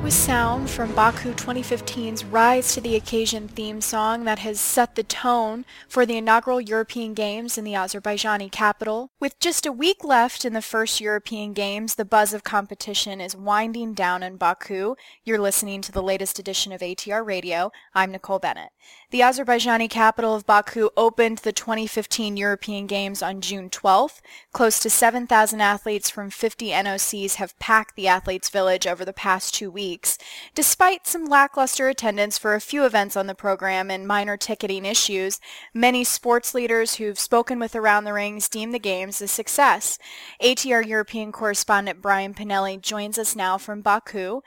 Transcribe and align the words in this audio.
That 0.00 0.04
was 0.04 0.14
sound 0.14 0.70
from 0.70 0.94
Baku 0.94 1.34
2015's 1.34 2.24
Rise 2.24 2.72
to 2.72 2.80
the 2.80 2.96
Occasion 2.96 3.48
theme 3.48 3.82
song 3.82 4.24
that 4.24 4.38
has 4.38 4.58
set 4.58 4.94
the 4.94 5.02
tone 5.02 5.66
for 5.90 6.06
the 6.06 6.16
inaugural 6.16 6.58
European 6.58 7.12
Games 7.12 7.58
in 7.58 7.64
the 7.64 7.74
Azerbaijani 7.74 8.50
capital. 8.50 9.10
With 9.20 9.38
just 9.40 9.66
a 9.66 9.72
week 9.72 10.02
left 10.02 10.46
in 10.46 10.54
the 10.54 10.62
first 10.62 11.02
European 11.02 11.52
Games, 11.52 11.96
the 11.96 12.06
buzz 12.06 12.32
of 12.32 12.44
competition 12.44 13.20
is 13.20 13.36
winding 13.36 13.92
down 13.92 14.22
in 14.22 14.38
Baku. 14.38 14.94
You're 15.22 15.38
listening 15.38 15.82
to 15.82 15.92
the 15.92 16.02
latest 16.02 16.38
edition 16.38 16.72
of 16.72 16.80
ATR 16.80 17.22
Radio. 17.24 17.70
I'm 17.94 18.10
Nicole 18.10 18.38
Bennett. 18.38 18.70
The 19.10 19.22
Azerbaijani 19.22 19.90
capital 19.90 20.36
of 20.36 20.46
Baku 20.46 20.88
opened 20.96 21.38
the 21.38 21.50
2015 21.50 22.36
European 22.36 22.86
Games 22.86 23.22
on 23.22 23.40
June 23.40 23.68
12th. 23.68 24.20
Close 24.52 24.78
to 24.78 24.88
7,000 24.88 25.60
athletes 25.60 26.08
from 26.08 26.30
50 26.30 26.68
NOCs 26.68 27.34
have 27.34 27.58
packed 27.58 27.96
the 27.96 28.06
athletes' 28.06 28.50
village 28.50 28.86
over 28.86 29.04
the 29.04 29.12
past 29.12 29.52
two 29.52 29.68
weeks, 29.68 30.16
despite 30.54 31.08
some 31.08 31.24
lackluster 31.24 31.88
attendance 31.88 32.38
for 32.38 32.54
a 32.54 32.60
few 32.60 32.84
events 32.84 33.16
on 33.16 33.26
the 33.26 33.34
program 33.34 33.90
and 33.90 34.06
minor 34.06 34.36
ticketing 34.36 34.84
issues. 34.84 35.40
Many 35.74 36.04
sports 36.04 36.54
leaders 36.54 36.94
who've 36.94 37.18
spoken 37.18 37.58
with 37.58 37.74
Around 37.74 38.04
the 38.04 38.12
Rings 38.12 38.48
deem 38.48 38.70
the 38.70 38.78
games 38.78 39.20
a 39.20 39.26
success. 39.26 39.98
ATR 40.40 40.86
European 40.86 41.32
correspondent 41.32 42.00
Brian 42.00 42.32
Pinelli 42.32 42.80
joins 42.80 43.18
us 43.18 43.34
now 43.34 43.58
from 43.58 43.80
Baku. 43.80 44.42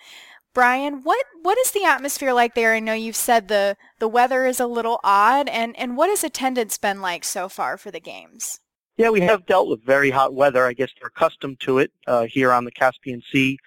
Brian, 0.53 1.01
what 1.01 1.25
what 1.41 1.57
is 1.57 1.71
the 1.71 1.83
atmosphere 1.83 2.31
like 2.31 2.53
there? 2.53 2.73
I 2.73 2.79
know 2.79 2.93
you've 2.93 3.15
said 3.15 3.47
the 3.47 3.75
the 3.99 4.07
weather 4.07 4.45
is 4.45 4.59
a 4.59 4.67
little 4.67 4.99
odd, 5.03 5.49
and 5.49 5.75
and 5.77 5.97
what 5.97 6.09
has 6.09 6.23
attendance 6.23 6.77
been 6.77 7.01
like 7.01 7.23
so 7.23 7.49
far 7.49 7.75
for 7.77 7.89
the 7.89 7.99
games? 7.99 8.59
Yeah, 8.97 9.09
we 9.09 9.21
have 9.21 9.47
dealt 9.47 9.69
with 9.69 9.83
very 9.83 10.11
hot 10.11 10.35
weather. 10.35 10.67
I 10.67 10.73
guess 10.73 10.91
they're 10.99 11.07
accustomed 11.07 11.59
to 11.61 11.79
it 11.79 11.91
uh, 12.05 12.25
here 12.25 12.51
on 12.51 12.65
the 12.65 12.71
Caspian 12.71 13.23
Sea. 13.31 13.57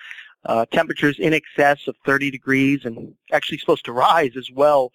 Uh, 0.45 0.65
temperatures 0.71 1.19
in 1.19 1.33
excess 1.33 1.89
of 1.89 1.97
30 2.05 2.31
degrees 2.31 2.85
and 2.85 3.13
actually 3.33 3.59
supposed 3.59 3.85
to 3.85 3.93
rise 3.93 4.37
as 4.37 4.49
well 4.53 4.93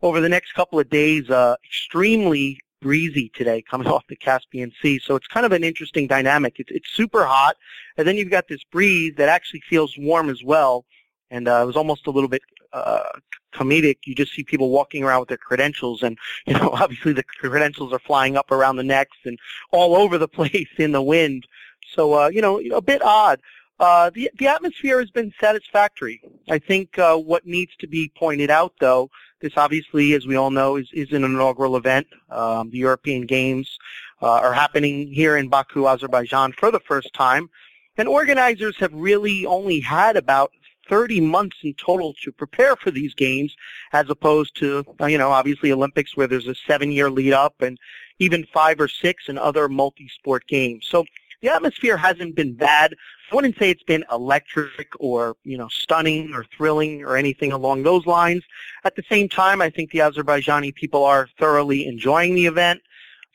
over 0.00 0.22
the 0.22 0.28
next 0.30 0.52
couple 0.54 0.80
of 0.80 0.88
days. 0.88 1.28
Uh, 1.28 1.54
extremely 1.66 2.58
breezy 2.80 3.30
today 3.34 3.62
coming 3.70 3.86
off 3.92 4.04
the 4.08 4.16
Caspian 4.16 4.72
Sea. 4.80 4.98
So 4.98 5.14
it's 5.16 5.26
kind 5.26 5.44
of 5.44 5.52
an 5.52 5.62
interesting 5.62 6.06
dynamic. 6.06 6.54
It's, 6.58 6.70
it's 6.70 6.88
super 6.90 7.26
hot, 7.26 7.56
and 7.98 8.08
then 8.08 8.16
you've 8.16 8.30
got 8.30 8.48
this 8.48 8.64
breeze 8.64 9.12
that 9.18 9.28
actually 9.28 9.60
feels 9.68 9.98
warm 9.98 10.30
as 10.30 10.42
well. 10.42 10.86
And 11.30 11.48
uh, 11.48 11.60
it 11.62 11.66
was 11.66 11.76
almost 11.76 12.06
a 12.06 12.10
little 12.10 12.28
bit 12.28 12.42
uh, 12.72 13.04
comedic. 13.52 13.98
You 14.04 14.14
just 14.14 14.32
see 14.32 14.44
people 14.44 14.70
walking 14.70 15.02
around 15.02 15.20
with 15.20 15.28
their 15.28 15.38
credentials, 15.38 16.02
and 16.02 16.18
you 16.46 16.54
know, 16.54 16.70
obviously 16.70 17.12
the 17.12 17.24
credentials 17.24 17.92
are 17.92 17.98
flying 17.98 18.36
up 18.36 18.50
around 18.50 18.76
the 18.76 18.84
necks 18.84 19.18
and 19.24 19.38
all 19.70 19.96
over 19.96 20.18
the 20.18 20.28
place 20.38 20.68
in 20.78 20.92
the 20.92 21.02
wind. 21.02 21.46
So 21.94 22.14
uh, 22.14 22.28
you 22.28 22.42
know, 22.42 22.58
a 22.58 22.82
bit 22.82 23.02
odd. 23.02 23.40
Uh, 23.78 24.08
the, 24.14 24.30
the 24.38 24.46
atmosphere 24.46 24.98
has 25.00 25.10
been 25.10 25.32
satisfactory. 25.38 26.22
I 26.48 26.58
think 26.58 26.98
uh, 26.98 27.16
what 27.16 27.46
needs 27.46 27.76
to 27.80 27.86
be 27.86 28.10
pointed 28.16 28.50
out, 28.50 28.72
though, 28.80 29.10
this 29.40 29.52
obviously, 29.56 30.14
as 30.14 30.26
we 30.26 30.34
all 30.34 30.50
know, 30.50 30.76
is, 30.76 30.88
is 30.94 31.12
an 31.12 31.24
inaugural 31.24 31.76
event. 31.76 32.06
Um, 32.30 32.70
the 32.70 32.78
European 32.78 33.26
Games 33.26 33.78
uh, 34.22 34.30
are 34.30 34.54
happening 34.54 35.12
here 35.12 35.36
in 35.36 35.48
Baku, 35.48 35.86
Azerbaijan 35.86 36.52
for 36.52 36.70
the 36.70 36.80
first 36.80 37.12
time. 37.12 37.50
And 37.98 38.08
organizers 38.08 38.76
have 38.78 38.94
really 38.94 39.44
only 39.44 39.80
had 39.80 40.16
about 40.16 40.52
30 40.88 41.20
months 41.20 41.56
in 41.62 41.74
total 41.74 42.14
to 42.22 42.32
prepare 42.32 42.76
for 42.76 42.90
these 42.90 43.14
games 43.14 43.54
as 43.92 44.08
opposed 44.08 44.56
to, 44.56 44.84
uh, 45.00 45.06
you 45.06 45.18
know, 45.18 45.30
obviously 45.30 45.72
Olympics 45.72 46.16
where 46.16 46.26
there's 46.26 46.46
a 46.46 46.54
seven-year 46.54 47.10
lead 47.10 47.32
up 47.32 47.60
and 47.60 47.78
even 48.18 48.46
five 48.52 48.80
or 48.80 48.88
six 48.88 49.28
in 49.28 49.38
other 49.38 49.68
multi-sport 49.68 50.46
games. 50.46 50.86
So 50.88 51.04
the 51.42 51.48
atmosphere 51.48 51.96
hasn't 51.96 52.34
been 52.34 52.54
bad. 52.54 52.94
I 53.30 53.34
wouldn't 53.34 53.58
say 53.58 53.70
it's 53.70 53.82
been 53.82 54.04
electric 54.10 54.88
or, 54.98 55.36
you 55.44 55.58
know, 55.58 55.68
stunning 55.68 56.32
or 56.32 56.44
thrilling 56.56 57.02
or 57.04 57.16
anything 57.16 57.52
along 57.52 57.82
those 57.82 58.06
lines. 58.06 58.42
At 58.84 58.96
the 58.96 59.02
same 59.08 59.28
time, 59.28 59.60
I 59.60 59.68
think 59.68 59.90
the 59.90 59.98
Azerbaijani 59.98 60.74
people 60.74 61.04
are 61.04 61.28
thoroughly 61.38 61.86
enjoying 61.86 62.34
the 62.34 62.46
event. 62.46 62.80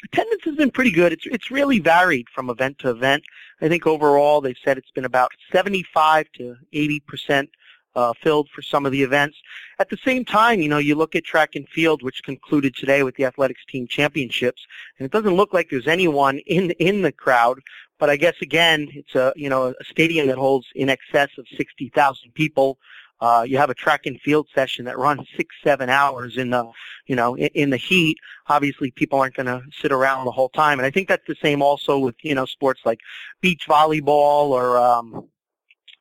Attendance 0.06 0.44
has 0.46 0.56
been 0.56 0.72
pretty 0.72 0.92
good. 0.92 1.14
It's, 1.14 1.26
it's 1.26 1.52
really 1.52 1.80
varied 1.80 2.28
from 2.30 2.50
event 2.50 2.80
to 2.80 2.90
event. 2.90 3.24
I 3.62 3.70
think 3.70 3.86
overall 3.86 4.42
they've 4.42 4.58
said 4.64 4.78
it's 4.78 4.92
been 4.92 5.06
about 5.06 5.32
75 5.52 6.28
to 6.38 6.56
80 6.74 7.00
percent 7.02 7.50
uh, 7.96 8.14
filled 8.22 8.50
for 8.50 8.62
some 8.62 8.86
of 8.86 8.92
the 8.92 9.04
events. 9.04 9.38
At 9.80 9.90
the 9.90 9.98
same 9.98 10.24
time, 10.24 10.62
you 10.62 10.70
know, 10.70 10.78
you 10.78 10.96
look 10.96 11.16
at 11.16 11.24
track 11.24 11.56
and 11.56 11.68
field, 11.68 12.04
which 12.04 12.24
concluded 12.24 12.76
today 12.76 13.04
with 13.04 13.16
the 13.16 13.26
athletics 13.26 13.66
team 13.68 13.88
championships, 13.88 14.66
and 14.98 15.06
it 15.06 15.12
doesn't 15.12 15.36
look 15.36 15.54
like 15.54 15.70
there's 15.70 15.88
anyone 15.88 16.40
in 16.40 16.72
in 16.72 17.02
the 17.02 17.12
crowd. 17.12 17.60
But 18.00 18.10
I 18.10 18.16
guess 18.16 18.36
again, 18.42 18.90
it's 18.94 19.16
a 19.16 19.34
you 19.36 19.50
know 19.50 19.74
a 19.80 19.84
stadium 19.84 20.28
that 20.28 20.38
holds 20.38 20.68
in 20.76 20.90
excess 20.90 21.30
of 21.38 21.46
60,000 21.56 22.34
people. 22.34 22.78
Uh, 23.22 23.46
you 23.48 23.58
have 23.58 23.70
a 23.70 23.76
track 23.76 24.06
and 24.06 24.20
field 24.22 24.48
session 24.54 24.84
that 24.86 24.98
runs 24.98 25.28
six, 25.38 25.56
seven 25.64 25.90
hours 25.90 26.38
in 26.38 26.50
the, 26.50 26.70
you 27.06 27.16
know, 27.16 27.36
in, 27.36 27.50
in 27.54 27.70
the 27.70 27.78
heat. 27.78 28.18
Obviously, 28.48 28.92
people 28.92 29.20
aren't 29.20 29.36
going 29.36 29.46
to 29.46 29.62
sit 29.80 29.92
around 29.92 30.26
the 30.26 30.32
whole 30.32 30.50
time, 30.50 30.80
and 30.80 30.86
I 30.86 30.92
think 30.92 31.08
that's 31.08 31.28
the 31.28 31.36
same 31.42 31.62
also 31.62 32.00
with, 32.00 32.16
you 32.24 32.36
know, 32.36 32.46
sports 32.46 32.82
like 32.84 33.00
beach 33.40 33.68
volleyball 33.68 34.50
or, 34.50 34.78
um, 34.78 35.30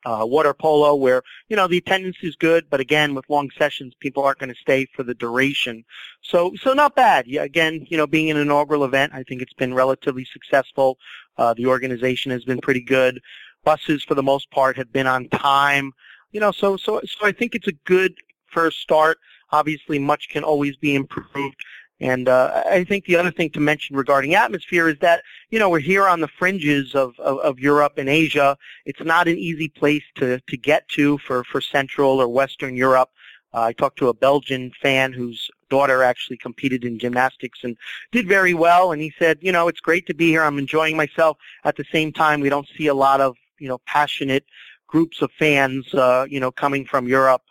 uh, 0.03 0.25
water 0.25 0.53
polo 0.53 0.95
where, 0.95 1.21
you 1.49 1.55
know, 1.55 1.67
the 1.67 1.77
attendance 1.77 2.17
is 2.23 2.35
good, 2.35 2.65
but 2.69 2.79
again, 2.79 3.13
with 3.13 3.29
long 3.29 3.49
sessions, 3.57 3.93
people 3.99 4.23
aren't 4.23 4.39
going 4.39 4.49
to 4.49 4.59
stay 4.59 4.87
for 4.95 5.03
the 5.03 5.13
duration. 5.13 5.83
So, 6.21 6.53
so 6.59 6.73
not 6.73 6.95
bad. 6.95 7.27
Yeah, 7.27 7.43
again, 7.43 7.85
you 7.89 7.97
know, 7.97 8.07
being 8.07 8.31
an 8.31 8.37
inaugural 8.37 8.83
event, 8.83 9.13
I 9.13 9.23
think 9.23 9.41
it's 9.41 9.53
been 9.53 9.73
relatively 9.73 10.25
successful. 10.25 10.97
Uh, 11.37 11.53
the 11.53 11.67
organization 11.67 12.31
has 12.31 12.43
been 12.43 12.59
pretty 12.59 12.81
good. 12.81 13.21
Buses, 13.63 14.03
for 14.03 14.15
the 14.15 14.23
most 14.23 14.49
part, 14.49 14.75
have 14.77 14.91
been 14.91 15.05
on 15.05 15.29
time. 15.29 15.91
You 16.31 16.39
know, 16.39 16.51
so, 16.51 16.77
so, 16.77 17.01
so 17.05 17.25
I 17.25 17.31
think 17.31 17.55
it's 17.55 17.67
a 17.67 17.73
good 17.85 18.13
first 18.47 18.79
start. 18.79 19.17
Obviously, 19.51 19.99
much 19.99 20.29
can 20.29 20.43
always 20.43 20.75
be 20.75 20.95
improved. 20.95 21.57
And 21.99 22.27
uh, 22.27 22.63
I 22.65 22.83
think 22.83 23.05
the 23.05 23.15
other 23.15 23.29
thing 23.29 23.51
to 23.51 23.59
mention 23.59 23.95
regarding 23.95 24.33
atmosphere 24.33 24.89
is 24.89 24.97
that, 25.01 25.21
you 25.51 25.59
know, 25.59 25.69
we're 25.69 25.79
here 25.79 26.07
on 26.07 26.19
the 26.19 26.27
fringes 26.27 26.95
of, 26.95 27.13
of, 27.19 27.37
of 27.39 27.59
Europe 27.59 27.93
and 27.97 28.09
Asia. 28.09 28.57
It's 28.85 29.01
not 29.01 29.27
an 29.27 29.37
easy 29.37 29.69
place 29.69 30.03
to, 30.15 30.39
to 30.39 30.57
get 30.57 30.87
to 30.89 31.19
for, 31.19 31.43
for 31.43 31.61
Central 31.61 32.19
or 32.19 32.27
Western 32.27 32.75
Europe. 32.75 33.09
Uh, 33.53 33.63
I 33.63 33.73
talked 33.73 33.99
to 33.99 34.07
a 34.07 34.13
Belgian 34.13 34.71
fan 34.81 35.13
whose 35.13 35.51
daughter 35.69 36.01
actually 36.01 36.37
competed 36.37 36.85
in 36.85 36.97
gymnastics 36.97 37.59
and 37.63 37.77
did 38.11 38.27
very 38.27 38.55
well. 38.55 38.93
And 38.93 39.01
he 39.01 39.13
said, 39.19 39.37
you 39.41 39.51
know, 39.51 39.67
it's 39.67 39.81
great 39.81 40.07
to 40.07 40.15
be 40.15 40.29
here. 40.29 40.41
I'm 40.41 40.57
enjoying 40.57 40.97
myself. 40.97 41.37
At 41.65 41.75
the 41.75 41.85
same 41.91 42.11
time, 42.11 42.39
we 42.39 42.49
don't 42.49 42.67
see 42.77 42.87
a 42.87 42.95
lot 42.95 43.21
of, 43.21 43.35
you 43.59 43.67
know, 43.67 43.79
passionate 43.85 44.45
groups 44.91 45.21
of 45.21 45.31
fans, 45.39 45.93
uh, 45.93 46.25
you 46.29 46.39
know, 46.39 46.51
coming 46.51 46.85
from 46.85 47.07
Europe 47.07 47.41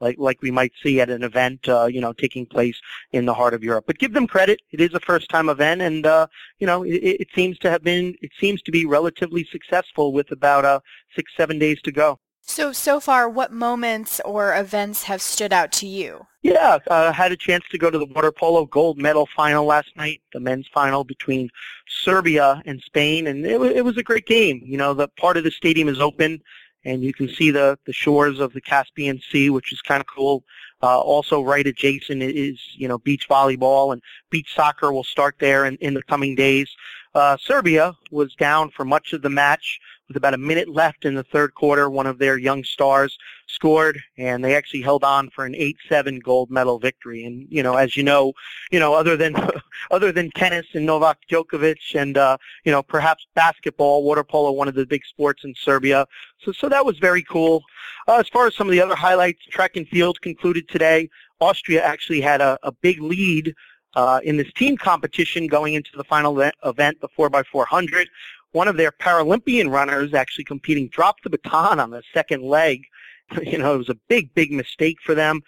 like 0.00 0.16
like 0.18 0.42
we 0.42 0.50
might 0.50 0.72
see 0.82 1.00
at 1.00 1.10
an 1.10 1.22
event, 1.22 1.68
uh, 1.68 1.86
you 1.86 2.00
know, 2.00 2.12
taking 2.12 2.46
place 2.46 2.80
in 3.12 3.26
the 3.26 3.34
heart 3.34 3.54
of 3.54 3.62
Europe. 3.62 3.84
But 3.86 3.98
give 3.98 4.12
them 4.12 4.26
credit; 4.26 4.60
it 4.72 4.80
is 4.80 4.94
a 4.94 5.00
first-time 5.00 5.48
event, 5.48 5.82
and 5.82 6.06
uh, 6.06 6.26
you 6.58 6.66
know, 6.66 6.82
it, 6.82 6.98
it 7.22 7.28
seems 7.34 7.58
to 7.58 7.70
have 7.70 7.82
been, 7.82 8.14
it 8.22 8.32
seems 8.38 8.62
to 8.62 8.72
be 8.72 8.86
relatively 8.86 9.44
successful 9.50 10.12
with 10.12 10.30
about 10.32 10.64
uh, 10.64 10.80
six, 11.14 11.32
seven 11.36 11.58
days 11.58 11.80
to 11.82 11.92
go. 11.92 12.18
So, 12.42 12.72
so 12.72 12.98
far, 12.98 13.28
what 13.28 13.52
moments 13.52 14.20
or 14.24 14.56
events 14.56 15.04
have 15.04 15.20
stood 15.22 15.52
out 15.52 15.70
to 15.72 15.86
you? 15.86 16.26
Yeah, 16.42 16.78
I 16.90 16.94
uh, 16.94 17.12
had 17.12 17.32
a 17.32 17.36
chance 17.36 17.64
to 17.70 17.78
go 17.78 17.90
to 17.90 17.98
the 17.98 18.06
water 18.06 18.32
polo 18.32 18.64
gold 18.64 18.98
medal 18.98 19.28
final 19.36 19.66
last 19.66 19.94
night, 19.94 20.22
the 20.32 20.40
men's 20.40 20.66
final 20.72 21.04
between 21.04 21.50
Serbia 21.86 22.62
and 22.64 22.80
Spain, 22.80 23.26
and 23.26 23.44
it, 23.44 23.60
it 23.60 23.84
was 23.84 23.98
a 23.98 24.02
great 24.02 24.26
game. 24.26 24.62
You 24.64 24.78
know, 24.78 24.94
the 24.94 25.08
part 25.08 25.36
of 25.36 25.44
the 25.44 25.50
stadium 25.50 25.86
is 25.86 26.00
open 26.00 26.40
and 26.84 27.02
you 27.02 27.12
can 27.12 27.28
see 27.28 27.50
the, 27.50 27.78
the 27.86 27.92
shores 27.92 28.40
of 28.40 28.52
the 28.52 28.60
Caspian 28.60 29.20
Sea, 29.30 29.50
which 29.50 29.72
is 29.72 29.80
kind 29.82 30.00
of 30.00 30.06
cool. 30.06 30.44
Uh, 30.82 30.98
also 30.98 31.42
right 31.42 31.66
adjacent 31.66 32.22
is, 32.22 32.58
you 32.74 32.88
know, 32.88 32.98
beach 32.98 33.28
volleyball 33.28 33.92
and 33.92 34.02
beach 34.30 34.54
soccer 34.54 34.92
will 34.92 35.04
start 35.04 35.36
there 35.38 35.66
in, 35.66 35.76
in 35.76 35.94
the 35.94 36.02
coming 36.04 36.34
days. 36.34 36.70
Uh, 37.14 37.36
Serbia 37.36 37.94
was 38.10 38.34
down 38.36 38.70
for 38.70 38.84
much 38.84 39.12
of 39.12 39.22
the 39.22 39.30
match 39.30 39.78
with 40.10 40.16
about 40.16 40.34
a 40.34 40.38
minute 40.38 40.68
left 40.68 41.04
in 41.04 41.14
the 41.14 41.22
third 41.22 41.54
quarter. 41.54 41.88
One 41.88 42.08
of 42.08 42.18
their 42.18 42.36
young 42.36 42.64
stars 42.64 43.16
scored, 43.46 44.00
and 44.18 44.44
they 44.44 44.56
actually 44.56 44.82
held 44.82 45.04
on 45.04 45.30
for 45.30 45.44
an 45.46 45.52
8-7 45.54 46.20
gold 46.20 46.50
medal 46.50 46.80
victory. 46.80 47.24
And 47.24 47.46
you 47.48 47.62
know, 47.62 47.76
as 47.76 47.96
you 47.96 48.02
know, 48.02 48.32
you 48.72 48.80
know, 48.80 48.92
other 48.92 49.16
than 49.16 49.36
other 49.92 50.10
than 50.10 50.32
tennis 50.32 50.66
and 50.74 50.84
Novak 50.84 51.18
Djokovic, 51.30 51.94
and 51.94 52.18
uh, 52.18 52.38
you 52.64 52.72
know, 52.72 52.82
perhaps 52.82 53.24
basketball, 53.36 54.02
water 54.02 54.24
polo, 54.24 54.50
one 54.50 54.66
of 54.66 54.74
the 54.74 54.84
big 54.84 55.04
sports 55.04 55.44
in 55.44 55.54
Serbia. 55.54 56.06
So, 56.40 56.50
so 56.50 56.68
that 56.68 56.84
was 56.84 56.98
very 56.98 57.22
cool. 57.22 57.62
Uh, 58.08 58.16
as 58.16 58.28
far 58.28 58.48
as 58.48 58.56
some 58.56 58.66
of 58.66 58.72
the 58.72 58.82
other 58.82 58.96
highlights, 58.96 59.44
track 59.44 59.76
and 59.76 59.86
field 59.86 60.20
concluded 60.20 60.68
today. 60.68 61.08
Austria 61.42 61.82
actually 61.82 62.20
had 62.20 62.42
a, 62.42 62.58
a 62.62 62.70
big 62.70 63.00
lead 63.00 63.54
uh, 63.94 64.20
in 64.22 64.36
this 64.36 64.52
team 64.52 64.76
competition 64.76 65.46
going 65.46 65.74
into 65.74 65.90
the 65.96 66.04
final 66.04 66.40
event, 66.64 67.00
the 67.00 67.08
4x400. 67.08 68.06
One 68.52 68.68
of 68.68 68.76
their 68.76 68.90
Paralympian 68.92 69.70
runners 69.70 70.14
actually 70.14 70.44
competing 70.44 70.88
dropped 70.88 71.22
the 71.24 71.30
baton 71.30 71.78
on 71.80 71.90
the 71.90 72.02
second 72.12 72.42
leg. 72.42 72.84
You 73.44 73.58
know, 73.58 73.76
it 73.76 73.78
was 73.78 73.88
a 73.88 73.98
big, 74.08 74.34
big 74.34 74.50
mistake 74.50 74.96
for 75.04 75.14
them. 75.14 75.40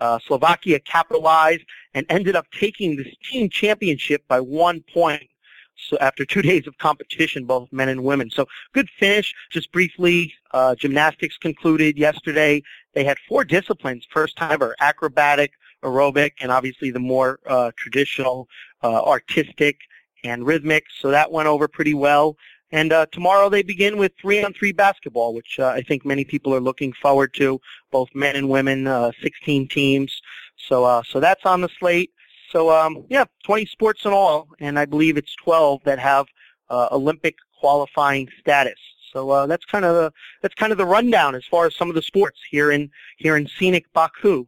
Uh, 0.00 0.18
Slovakia 0.26 0.80
capitalized 0.80 1.64
and 1.92 2.06
ended 2.08 2.34
up 2.34 2.46
taking 2.50 2.96
this 2.96 3.14
team 3.30 3.50
championship 3.50 4.22
by 4.26 4.40
one 4.40 4.82
point. 4.92 5.28
so 5.76 5.98
after 5.98 6.24
two 6.24 6.40
days 6.50 6.66
of 6.66 6.76
competition, 6.78 7.44
both 7.44 7.70
men 7.72 7.90
and 7.90 8.02
women. 8.04 8.30
So 8.30 8.46
good 8.72 8.88
finish. 8.98 9.34
Just 9.50 9.70
briefly, 9.70 10.32
uh, 10.52 10.74
gymnastics 10.76 11.36
concluded 11.36 11.98
yesterday. 11.98 12.62
They 12.94 13.04
had 13.04 13.18
four 13.28 13.44
disciplines. 13.44 14.06
First 14.10 14.36
time 14.36 14.52
ever, 14.52 14.74
acrobatic, 14.80 15.52
aerobic, 15.82 16.32
and 16.40 16.50
obviously 16.50 16.90
the 16.90 17.00
more 17.00 17.38
uh, 17.46 17.70
traditional 17.76 18.48
uh, 18.82 19.02
artistic 19.02 19.76
and 20.24 20.46
rhythmic. 20.46 20.84
So 21.00 21.10
that 21.10 21.30
went 21.30 21.48
over 21.48 21.68
pretty 21.68 21.94
well. 21.94 22.36
And 22.72 22.92
uh, 22.92 23.06
tomorrow 23.12 23.48
they 23.48 23.62
begin 23.62 23.96
with 23.96 24.12
three-on-three 24.20 24.72
basketball, 24.72 25.34
which 25.34 25.58
uh, 25.58 25.68
I 25.68 25.82
think 25.82 26.04
many 26.04 26.24
people 26.24 26.52
are 26.54 26.60
looking 26.60 26.92
forward 26.92 27.32
to, 27.34 27.60
both 27.92 28.08
men 28.14 28.34
and 28.34 28.48
women, 28.48 28.86
uh, 28.86 29.12
16 29.22 29.68
teams. 29.68 30.20
So, 30.56 30.84
uh, 30.84 31.02
so 31.08 31.20
that's 31.20 31.46
on 31.46 31.60
the 31.60 31.68
slate. 31.78 32.10
So, 32.50 32.70
um, 32.70 33.04
yeah, 33.08 33.24
20 33.44 33.66
sports 33.66 34.04
in 34.04 34.12
all, 34.12 34.48
and 34.58 34.78
I 34.78 34.84
believe 34.84 35.16
it's 35.16 35.34
12 35.36 35.82
that 35.84 35.98
have 35.98 36.26
uh, 36.70 36.88
Olympic 36.90 37.36
qualifying 37.58 38.28
status. 38.40 38.78
So 39.12 39.30
uh, 39.30 39.46
that's 39.46 39.64
kind 39.64 39.84
of 39.84 39.94
the 39.94 40.12
that's 40.42 40.54
kind 40.54 40.72
of 40.72 40.78
the 40.78 40.84
rundown 40.84 41.34
as 41.34 41.44
far 41.46 41.66
as 41.66 41.74
some 41.74 41.88
of 41.88 41.94
the 41.94 42.02
sports 42.02 42.38
here 42.50 42.70
in 42.70 42.90
here 43.16 43.36
in 43.36 43.48
scenic 43.48 43.90
Baku. 43.94 44.46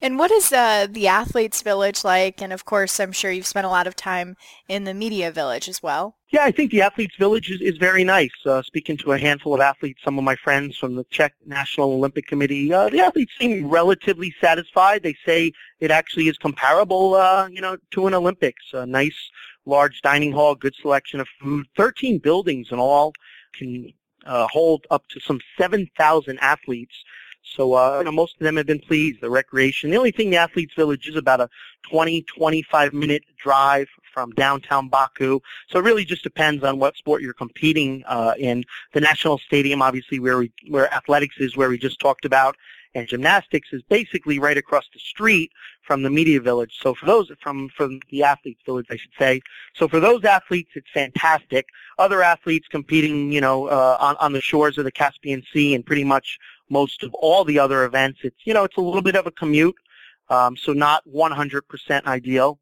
And 0.00 0.18
what 0.18 0.30
is 0.30 0.52
uh, 0.52 0.86
the 0.90 1.08
athletes 1.08 1.62
village 1.62 2.04
like? 2.04 2.42
And 2.42 2.52
of 2.52 2.64
course, 2.64 3.00
I'm 3.00 3.12
sure 3.12 3.30
you've 3.30 3.46
spent 3.46 3.66
a 3.66 3.70
lot 3.70 3.86
of 3.86 3.96
time 3.96 4.36
in 4.68 4.84
the 4.84 4.92
media 4.92 5.30
village 5.30 5.68
as 5.68 5.82
well. 5.82 6.16
Yeah, 6.30 6.44
I 6.44 6.50
think 6.50 6.72
the 6.72 6.82
athletes 6.82 7.14
village 7.16 7.50
is, 7.50 7.60
is 7.60 7.78
very 7.78 8.04
nice. 8.04 8.32
Uh, 8.44 8.60
speaking 8.62 8.96
to 8.98 9.12
a 9.12 9.18
handful 9.18 9.54
of 9.54 9.60
athletes, 9.60 10.02
some 10.04 10.18
of 10.18 10.24
my 10.24 10.36
friends 10.36 10.76
from 10.76 10.96
the 10.96 11.04
Czech 11.04 11.32
National 11.46 11.92
Olympic 11.92 12.26
Committee, 12.26 12.72
uh, 12.72 12.88
the 12.90 13.00
athletes 13.00 13.32
seem 13.38 13.68
relatively 13.68 14.34
satisfied. 14.40 15.02
They 15.02 15.14
say 15.24 15.52
it 15.80 15.90
actually 15.90 16.28
is 16.28 16.36
comparable, 16.38 17.14
uh, 17.14 17.48
you 17.50 17.60
know, 17.60 17.76
to 17.92 18.06
an 18.06 18.14
Olympics. 18.14 18.64
A 18.72 18.84
nice, 18.84 19.30
large 19.64 20.02
dining 20.02 20.32
hall, 20.32 20.54
good 20.54 20.74
selection 20.74 21.20
of 21.20 21.28
food, 21.40 21.66
13 21.76 22.18
buildings 22.18 22.68
in 22.72 22.78
all, 22.78 23.12
can 23.56 23.92
uh, 24.26 24.46
hold 24.48 24.86
up 24.90 25.06
to 25.08 25.20
some 25.20 25.40
7,000 25.56 26.38
athletes. 26.40 26.94
So 27.44 27.74
uh, 27.74 27.98
you 27.98 28.04
know, 28.04 28.12
most 28.12 28.34
of 28.34 28.44
them 28.44 28.56
have 28.56 28.66
been 28.66 28.80
pleased. 28.80 29.20
The 29.20 29.30
recreation. 29.30 29.90
The 29.90 29.96
only 29.96 30.10
thing 30.10 30.30
the 30.30 30.36
athletes 30.36 30.74
village 30.74 31.08
is 31.08 31.16
about 31.16 31.40
a 31.40 31.48
20, 31.90 32.22
25 32.22 32.92
minute 32.94 33.22
drive 33.36 33.88
from 34.12 34.30
downtown 34.32 34.88
Baku. 34.88 35.40
So 35.68 35.78
it 35.78 35.82
really 35.82 36.04
just 36.04 36.22
depends 36.22 36.64
on 36.64 36.78
what 36.78 36.96
sport 36.96 37.20
you're 37.20 37.34
competing 37.34 38.04
uh, 38.06 38.34
in. 38.38 38.64
The 38.92 39.00
national 39.00 39.38
stadium, 39.38 39.82
obviously, 39.82 40.18
where 40.20 40.38
we 40.38 40.52
where 40.68 40.92
athletics 40.92 41.36
is, 41.38 41.56
where 41.56 41.68
we 41.68 41.78
just 41.78 42.00
talked 42.00 42.24
about, 42.24 42.56
and 42.94 43.08
gymnastics 43.08 43.68
is 43.72 43.82
basically 43.82 44.38
right 44.38 44.56
across 44.56 44.88
the 44.92 45.00
street 45.00 45.50
from 45.82 46.02
the 46.02 46.10
media 46.10 46.40
village. 46.40 46.78
So 46.80 46.94
for 46.94 47.06
those 47.06 47.30
from 47.40 47.68
from 47.70 48.00
the 48.10 48.22
athletes 48.22 48.62
village, 48.64 48.86
I 48.90 48.96
should 48.96 49.10
say. 49.18 49.42
So 49.74 49.88
for 49.88 50.00
those 50.00 50.24
athletes, 50.24 50.70
it's 50.74 50.90
fantastic. 50.94 51.66
Other 51.98 52.22
athletes 52.22 52.68
competing, 52.68 53.32
you 53.32 53.40
know, 53.40 53.66
uh, 53.66 53.96
on 54.00 54.16
on 54.16 54.32
the 54.32 54.40
shores 54.40 54.78
of 54.78 54.84
the 54.84 54.92
Caspian 54.92 55.42
Sea 55.52 55.74
and 55.74 55.84
pretty 55.84 56.04
much 56.04 56.38
most 56.74 57.04
of 57.04 57.14
all 57.14 57.44
the 57.44 57.58
other 57.58 57.84
events, 57.84 58.18
it's 58.24 58.42
you 58.44 58.52
know 58.54 58.64
it's 58.64 58.76
a 58.76 58.86
little 58.88 59.06
bit 59.10 59.16
of 59.16 59.26
a 59.26 59.30
commute, 59.30 59.76
um, 60.28 60.56
so 60.56 60.72
not 60.72 61.02
100% 61.06 62.04
ideal. 62.06 62.58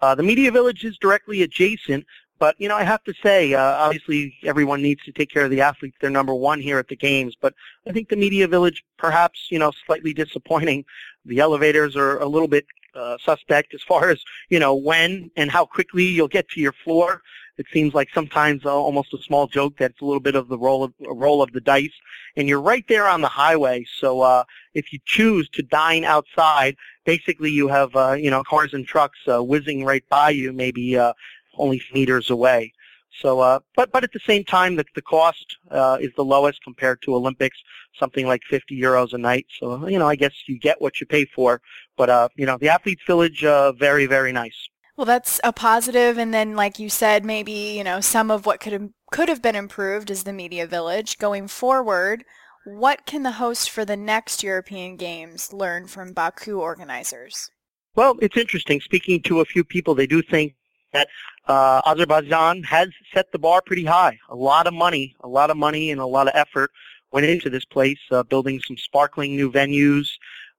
Uh, 0.00 0.14
the 0.14 0.22
media 0.22 0.50
village 0.50 0.82
is 0.84 0.96
directly 0.96 1.42
adjacent, 1.42 2.04
but 2.38 2.54
you 2.58 2.68
know 2.68 2.76
I 2.76 2.84
have 2.84 3.04
to 3.04 3.14
say, 3.22 3.54
uh, 3.54 3.72
obviously 3.84 4.34
everyone 4.44 4.80
needs 4.82 5.02
to 5.04 5.12
take 5.12 5.30
care 5.30 5.44
of 5.44 5.50
the 5.50 5.60
athletes. 5.60 5.96
They're 6.00 6.18
number 6.20 6.34
one 6.34 6.60
here 6.60 6.78
at 6.78 6.88
the 6.88 6.96
games, 6.96 7.36
but 7.44 7.52
I 7.86 7.92
think 7.92 8.08
the 8.08 8.16
media 8.16 8.48
village 8.48 8.82
perhaps 8.96 9.48
you 9.50 9.58
know 9.58 9.72
slightly 9.86 10.14
disappointing. 10.14 10.84
The 11.26 11.40
elevators 11.40 11.96
are 11.96 12.18
a 12.18 12.26
little 12.26 12.48
bit 12.48 12.64
uh, 12.94 13.18
suspect 13.22 13.74
as 13.74 13.82
far 13.82 14.10
as 14.10 14.22
you 14.48 14.58
know 14.58 14.74
when 14.74 15.30
and 15.36 15.50
how 15.50 15.66
quickly 15.66 16.04
you'll 16.04 16.36
get 16.38 16.48
to 16.50 16.60
your 16.60 16.76
floor. 16.84 17.22
It 17.60 17.66
seems 17.74 17.92
like 17.92 18.08
sometimes 18.14 18.64
uh, 18.64 18.74
almost 18.74 19.12
a 19.12 19.18
small 19.18 19.46
joke 19.46 19.74
that's 19.78 20.00
a 20.00 20.04
little 20.06 20.18
bit 20.28 20.34
of 20.34 20.48
the 20.48 20.56
roll 20.56 20.82
of 20.82 20.94
roll 20.98 21.42
of 21.42 21.52
the 21.52 21.60
dice, 21.60 21.92
and 22.36 22.48
you're 22.48 22.58
right 22.72 22.86
there 22.88 23.06
on 23.06 23.20
the 23.20 23.28
highway. 23.28 23.84
So 23.98 24.22
uh, 24.22 24.44
if 24.72 24.94
you 24.94 24.98
choose 25.04 25.46
to 25.50 25.62
dine 25.62 26.04
outside, 26.04 26.76
basically 27.04 27.50
you 27.50 27.68
have 27.68 27.94
uh, 27.94 28.12
you 28.12 28.30
know 28.30 28.42
cars 28.44 28.72
and 28.72 28.86
trucks 28.86 29.18
uh, 29.28 29.44
whizzing 29.44 29.84
right 29.84 30.02
by 30.08 30.30
you, 30.30 30.54
maybe 30.54 30.96
uh, 30.96 31.12
only 31.58 31.82
meters 31.92 32.30
away. 32.30 32.72
So, 33.20 33.40
uh, 33.40 33.60
but 33.76 33.92
but 33.92 34.04
at 34.04 34.12
the 34.14 34.20
same 34.20 34.42
time, 34.42 34.76
the 34.76 34.86
the 34.94 35.02
cost 35.02 35.58
uh, 35.70 35.98
is 36.00 36.12
the 36.16 36.24
lowest 36.24 36.64
compared 36.64 37.02
to 37.02 37.14
Olympics, 37.14 37.58
something 37.98 38.26
like 38.26 38.40
50 38.48 38.80
euros 38.80 39.12
a 39.12 39.18
night. 39.18 39.46
So, 39.58 39.86
you 39.86 39.98
know, 39.98 40.08
I 40.08 40.16
guess 40.16 40.32
you 40.46 40.58
get 40.58 40.80
what 40.80 40.98
you 40.98 41.06
pay 41.06 41.26
for. 41.26 41.60
But 41.98 42.08
uh, 42.08 42.28
you 42.36 42.46
know, 42.46 42.56
the 42.56 42.70
athletes' 42.70 43.02
village, 43.06 43.44
uh, 43.44 43.72
very 43.72 44.06
very 44.06 44.32
nice. 44.32 44.69
Well, 45.00 45.06
that's 45.06 45.40
a 45.42 45.50
positive, 45.50 46.18
and 46.18 46.34
then, 46.34 46.56
like 46.56 46.78
you 46.78 46.90
said, 46.90 47.24
maybe 47.24 47.52
you 47.52 47.82
know 47.82 48.02
some 48.02 48.30
of 48.30 48.44
what 48.44 48.60
could 48.60 48.92
could 49.10 49.30
have 49.30 49.40
been 49.40 49.56
improved 49.56 50.10
is 50.10 50.24
the 50.24 50.32
media 50.34 50.66
village 50.66 51.16
going 51.16 51.48
forward. 51.48 52.22
What 52.66 53.06
can 53.06 53.22
the 53.22 53.30
host 53.30 53.70
for 53.70 53.86
the 53.86 53.96
next 53.96 54.42
European 54.42 54.96
Games 54.96 55.54
learn 55.54 55.86
from 55.86 56.12
Baku 56.12 56.60
organizers? 56.60 57.50
Well, 57.94 58.18
it's 58.20 58.36
interesting. 58.36 58.82
Speaking 58.82 59.22
to 59.22 59.40
a 59.40 59.46
few 59.46 59.64
people, 59.64 59.94
they 59.94 60.06
do 60.06 60.20
think 60.20 60.54
that 60.92 61.08
uh, 61.48 61.80
Azerbaijan 61.86 62.62
has 62.64 62.90
set 63.14 63.32
the 63.32 63.38
bar 63.38 63.62
pretty 63.64 63.86
high. 63.86 64.18
A 64.28 64.36
lot 64.36 64.66
of 64.66 64.74
money, 64.74 65.16
a 65.20 65.28
lot 65.28 65.48
of 65.48 65.56
money, 65.56 65.90
and 65.90 65.98
a 65.98 66.04
lot 66.04 66.28
of 66.28 66.34
effort 66.34 66.70
went 67.10 67.24
into 67.24 67.48
this 67.48 67.64
place, 67.64 68.00
uh, 68.10 68.22
building 68.22 68.60
some 68.60 68.76
sparkling 68.76 69.34
new 69.34 69.50
venues. 69.50 70.10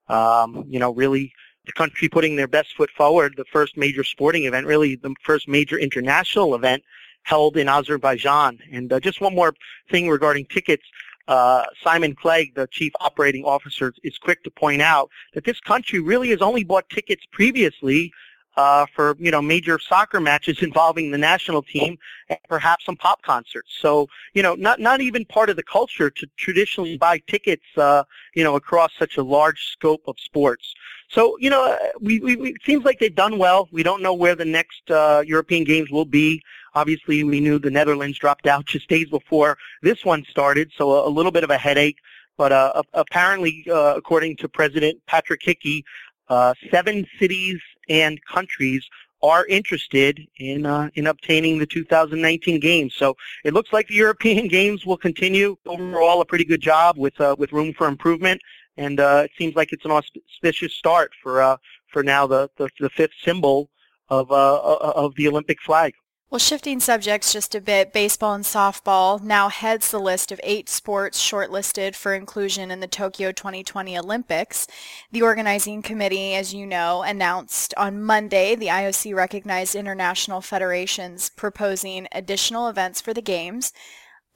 Um, 0.09 0.65
you 0.67 0.79
know, 0.79 0.95
really 0.95 1.31
the 1.65 1.71
country 1.73 2.09
putting 2.09 2.35
their 2.35 2.47
best 2.47 2.75
foot 2.75 2.89
forward. 2.91 3.35
The 3.37 3.45
first 3.45 3.77
major 3.77 4.03
sporting 4.03 4.45
event, 4.45 4.65
really 4.65 4.95
the 4.95 5.13
first 5.23 5.47
major 5.47 5.77
international 5.77 6.55
event 6.55 6.83
held 7.23 7.57
in 7.57 7.67
Azerbaijan. 7.67 8.59
And 8.71 8.91
uh, 8.91 8.99
just 8.99 9.21
one 9.21 9.35
more 9.35 9.53
thing 9.89 10.09
regarding 10.09 10.45
tickets. 10.45 10.83
Uh, 11.27 11.63
Simon 11.83 12.15
Clegg, 12.15 12.55
the 12.55 12.67
chief 12.71 12.91
operating 12.99 13.45
officer, 13.45 13.93
is 14.03 14.17
quick 14.17 14.43
to 14.43 14.51
point 14.51 14.81
out 14.81 15.09
that 15.33 15.43
this 15.45 15.59
country 15.59 15.99
really 15.99 16.29
has 16.29 16.41
only 16.41 16.63
bought 16.63 16.89
tickets 16.89 17.23
previously 17.31 18.11
uh, 18.57 18.85
for 18.93 19.15
you 19.19 19.31
know 19.31 19.41
major 19.41 19.79
soccer 19.79 20.19
matches 20.19 20.61
involving 20.61 21.11
the 21.11 21.17
national 21.17 21.61
team 21.61 21.97
and 22.29 22.39
perhaps 22.49 22.85
some 22.85 22.95
pop 22.95 23.21
concerts. 23.21 23.69
So 23.79 24.07
you 24.33 24.43
know 24.43 24.55
not 24.55 24.79
not 24.79 25.01
even 25.01 25.25
part 25.25 25.49
of 25.49 25.55
the 25.55 25.63
culture 25.63 26.09
to 26.09 26.27
traditionally 26.37 26.97
buy 26.97 27.19
tickets 27.27 27.65
uh, 27.77 28.03
you 28.35 28.43
know 28.43 28.55
across 28.55 28.91
such 28.97 29.17
a 29.17 29.23
large 29.23 29.71
scope 29.71 30.03
of 30.07 30.15
sports. 30.19 30.73
So 31.11 31.37
you 31.39 31.49
know 31.49 31.77
we, 31.99 32.19
we, 32.19 32.35
we 32.35 32.49
it 32.51 32.61
seems 32.65 32.85
like 32.85 32.99
they've 32.99 33.13
done 33.13 33.37
well. 33.37 33.67
We 33.71 33.83
don't 33.83 34.01
know 34.01 34.13
where 34.13 34.35
the 34.35 34.45
next 34.45 34.89
uh, 34.89 35.23
European 35.25 35.63
Games 35.63 35.89
will 35.91 36.05
be. 36.05 36.41
Obviously, 36.73 37.23
we 37.23 37.41
knew 37.41 37.59
the 37.59 37.69
Netherlands 37.69 38.17
dropped 38.17 38.47
out 38.47 38.65
just 38.65 38.87
days 38.87 39.09
before 39.09 39.57
this 39.81 40.05
one 40.05 40.23
started, 40.29 40.71
so 40.77 40.91
a, 40.91 41.07
a 41.07 41.11
little 41.11 41.31
bit 41.31 41.43
of 41.43 41.49
a 41.49 41.57
headache. 41.57 41.97
But 42.37 42.53
uh, 42.53 42.81
apparently, 42.93 43.65
uh, 43.69 43.95
according 43.97 44.37
to 44.37 44.47
President 44.47 44.99
Patrick 45.05 45.41
Hickey, 45.43 45.83
uh, 46.29 46.53
seven 46.71 47.05
cities 47.19 47.59
and 47.89 48.23
countries 48.25 48.87
are 49.23 49.45
interested 49.45 50.19
in 50.37 50.65
uh, 50.65 50.89
in 50.95 51.07
obtaining 51.07 51.59
the 51.59 51.65
2019 51.65 52.59
games. 52.59 52.95
So 52.95 53.15
it 53.43 53.53
looks 53.53 53.71
like 53.73 53.87
the 53.87 53.95
European 53.95 54.47
Games 54.57 54.85
will 54.85 54.97
continue. 54.97 55.57
Overall, 55.65 56.21
a 56.21 56.25
pretty 56.25 56.45
good 56.45 56.61
job 56.61 56.97
with 56.97 57.19
uh, 57.19 57.35
with 57.37 57.51
room 57.51 57.73
for 57.73 57.87
improvement, 57.87 58.41
and 58.81 58.99
uh, 58.99 59.23
it 59.25 59.31
seems 59.37 59.55
like 59.55 59.71
it's 59.71 59.85
an 59.85 59.91
auspicious 59.91 60.73
start 60.73 61.11
for 61.21 61.41
uh, 61.41 61.57
for 61.91 62.03
now 62.03 62.25
the, 62.25 62.49
the, 62.57 62.69
the 62.79 62.89
fifth 62.89 63.13
symbol 63.23 63.69
of 64.09 64.31
uh, 64.31 64.59
of 64.59 65.15
the 65.15 65.27
Olympic 65.27 65.61
flag. 65.61 65.93
Well, 66.31 66.39
shifting 66.39 66.79
subjects 66.79 67.33
just 67.33 67.55
a 67.55 67.59
bit, 67.59 67.91
baseball 67.91 68.33
and 68.33 68.45
softball 68.45 69.21
now 69.21 69.49
heads 69.49 69.91
the 69.91 69.99
list 69.99 70.31
of 70.31 70.39
eight 70.43 70.69
sports 70.69 71.21
shortlisted 71.21 71.93
for 71.93 72.13
inclusion 72.13 72.71
in 72.71 72.79
the 72.79 72.87
Tokyo 72.87 73.33
2020 73.33 73.97
Olympics. 73.97 74.65
The 75.11 75.23
organizing 75.23 75.81
committee, 75.81 76.33
as 76.35 76.53
you 76.53 76.65
know, 76.65 77.01
announced 77.01 77.73
on 77.75 78.01
Monday 78.01 78.55
the 78.55 78.67
IOC 78.67 79.13
recognized 79.13 79.75
international 79.75 80.39
federations 80.39 81.29
proposing 81.29 82.07
additional 82.13 82.69
events 82.69 83.01
for 83.01 83.13
the 83.13 83.21
Games. 83.21 83.73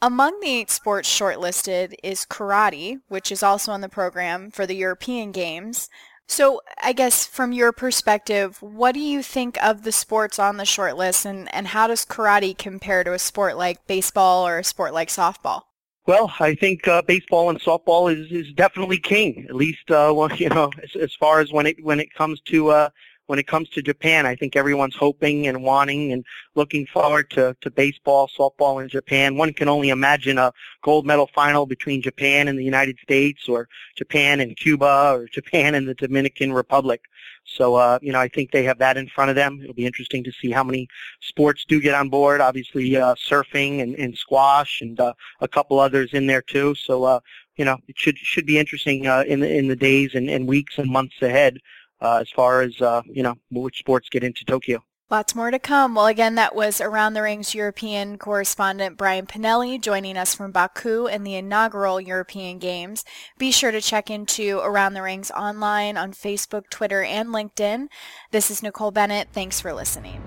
Among 0.05 0.39
the 0.39 0.49
eight 0.49 0.69
sports 0.69 1.09
shortlisted 1.09 1.95
is 2.03 2.27
karate, 2.27 2.99
which 3.07 3.31
is 3.31 3.41
also 3.41 3.71
on 3.71 3.81
the 3.81 3.89
program 3.89 4.51
for 4.51 4.67
the 4.67 4.75
European 4.75 5.31
Games. 5.31 5.89
So 6.27 6.61
I 6.79 6.93
guess 6.93 7.25
from 7.25 7.53
your 7.53 7.71
perspective, 7.71 8.61
what 8.61 8.91
do 8.91 8.99
you 8.99 9.23
think 9.23 9.57
of 9.63 9.81
the 9.81 9.91
sports 9.91 10.37
on 10.37 10.57
the 10.57 10.63
shortlist 10.63 11.25
and, 11.25 11.51
and 11.51 11.69
how 11.69 11.87
does 11.87 12.05
karate 12.05 12.55
compare 12.55 13.03
to 13.03 13.13
a 13.13 13.17
sport 13.17 13.57
like 13.57 13.87
baseball 13.87 14.47
or 14.47 14.59
a 14.59 14.63
sport 14.63 14.93
like 14.93 15.07
softball? 15.07 15.61
Well, 16.05 16.31
I 16.39 16.53
think 16.53 16.87
uh, 16.87 17.01
baseball 17.01 17.49
and 17.49 17.59
softball 17.59 18.15
is, 18.15 18.31
is 18.31 18.53
definitely 18.53 18.99
king. 18.99 19.47
At 19.49 19.55
least, 19.55 19.89
uh, 19.89 20.13
well, 20.15 20.31
you 20.35 20.49
know, 20.49 20.69
as, 20.83 20.95
as 21.01 21.15
far 21.15 21.39
as 21.39 21.51
when 21.51 21.65
it 21.65 21.83
when 21.83 21.99
it 21.99 22.13
comes 22.13 22.41
to 22.41 22.69
uh, 22.69 22.89
when 23.27 23.39
it 23.39 23.47
comes 23.47 23.69
to 23.69 23.81
Japan, 23.81 24.25
I 24.25 24.35
think 24.35 24.55
everyone's 24.55 24.95
hoping 24.95 25.47
and 25.47 25.63
wanting 25.63 26.11
and 26.11 26.23
looking 26.53 26.85
forward 26.85 27.29
to, 27.31 27.55
to 27.61 27.71
baseball, 27.71 28.27
softball 28.27 28.81
in 28.81 28.89
Japan. 28.89 29.35
One 29.35 29.53
can 29.53 29.67
only 29.67 29.89
imagine 29.89 30.37
a 30.37 30.53
gold 30.83 31.05
medal 31.05 31.29
final 31.33 31.65
between 31.65 32.01
Japan 32.01 32.47
and 32.47 32.57
the 32.57 32.63
United 32.63 32.99
States 32.99 33.49
or 33.49 33.67
Japan 33.95 34.39
and 34.39 34.55
Cuba 34.55 35.13
or 35.13 35.27
Japan 35.31 35.75
and 35.75 35.87
the 35.87 35.95
Dominican 35.95 36.53
Republic. 36.53 37.01
So, 37.45 37.75
uh, 37.75 37.99
you 38.01 38.11
know, 38.11 38.19
I 38.19 38.27
think 38.27 38.51
they 38.51 38.63
have 38.63 38.79
that 38.79 38.97
in 38.97 39.07
front 39.07 39.29
of 39.29 39.35
them. 39.35 39.59
It'll 39.61 39.73
be 39.73 39.85
interesting 39.85 40.23
to 40.23 40.31
see 40.31 40.51
how 40.51 40.63
many 40.63 40.87
sports 41.21 41.65
do 41.67 41.79
get 41.79 41.93
on 41.93 42.09
board. 42.09 42.41
Obviously, 42.41 42.95
uh, 42.95 43.15
surfing 43.15 43.81
and, 43.81 43.95
and 43.95 44.17
squash 44.17 44.81
and 44.81 44.99
uh, 44.99 45.13
a 45.41 45.47
couple 45.47 45.79
others 45.79 46.13
in 46.13 46.27
there 46.27 46.41
too. 46.41 46.73
So, 46.75 47.03
uh, 47.03 47.19
you 47.55 47.63
know, 47.63 47.77
it 47.87 47.97
should 47.97 48.17
should 48.17 48.45
be 48.45 48.59
interesting 48.59 49.07
uh, 49.07 49.23
in 49.27 49.39
the 49.39 49.51
in 49.51 49.67
the 49.67 49.75
days 49.75 50.15
and, 50.15 50.29
and 50.29 50.47
weeks 50.47 50.77
and 50.77 50.89
months 50.91 51.21
ahead 51.21 51.59
uh, 52.05 52.17
as 52.17 52.29
far 52.29 52.61
as 52.61 52.79
uh, 52.81 53.01
you 53.05 53.23
know 53.23 53.35
which 53.51 53.79
sports 53.79 54.07
get 54.09 54.23
into 54.23 54.45
Tokyo. 54.45 54.83
Lots 55.11 55.35
more 55.35 55.51
to 55.51 55.59
come. 55.59 55.93
Well, 55.93 56.07
again, 56.07 56.33
that 56.33 56.55
was 56.55 56.81
Around 56.81 57.13
the 57.13 57.21
Rings 57.21 57.53
European 57.53 58.17
correspondent 58.17 58.97
Brian 58.97 59.27
Pinelli 59.27 59.79
joining 59.79 60.17
us 60.17 60.33
from 60.33 60.51
Baku 60.51 61.05
and 61.05 61.25
the 61.25 61.35
inaugural 61.35 62.01
European 62.01 62.57
Games. 62.57 63.05
Be 63.37 63.51
sure 63.51 63.69
to 63.69 63.81
check 63.81 64.09
into 64.09 64.59
Around 64.63 64.95
the 64.95 65.03
Rings 65.03 65.29
online 65.29 65.95
on 65.95 66.11
Facebook, 66.11 66.71
Twitter, 66.71 67.03
and 67.03 67.29
LinkedIn. 67.29 67.85
This 68.31 68.49
is 68.49 68.63
Nicole 68.63 68.89
Bennett. 68.89 69.27
Thanks 69.31 69.61
for 69.61 69.73
listening. 69.73 70.24